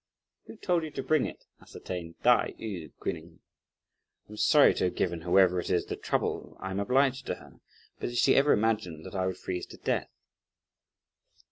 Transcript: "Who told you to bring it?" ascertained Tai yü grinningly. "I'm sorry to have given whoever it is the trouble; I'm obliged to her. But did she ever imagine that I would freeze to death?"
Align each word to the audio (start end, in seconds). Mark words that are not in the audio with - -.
"Who 0.47 0.57
told 0.57 0.81
you 0.83 0.89
to 0.89 1.03
bring 1.03 1.27
it?" 1.27 1.45
ascertained 1.61 2.15
Tai 2.23 2.55
yü 2.57 2.91
grinningly. 2.99 3.37
"I'm 4.27 4.37
sorry 4.37 4.73
to 4.73 4.85
have 4.85 4.95
given 4.95 5.21
whoever 5.21 5.59
it 5.59 5.69
is 5.69 5.85
the 5.85 5.95
trouble; 5.95 6.57
I'm 6.59 6.79
obliged 6.79 7.27
to 7.27 7.35
her. 7.35 7.59
But 7.99 8.07
did 8.09 8.17
she 8.17 8.33
ever 8.35 8.51
imagine 8.51 9.03
that 9.03 9.13
I 9.13 9.27
would 9.27 9.37
freeze 9.37 9.67
to 9.67 9.77
death?" 9.77 10.09